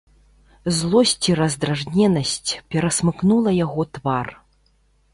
Злосць 0.77 1.25
і 1.33 1.35
раздражненасць 1.41 2.51
перасмыкнула 2.75 3.57
яго 3.65 3.81
твар. 3.99 4.27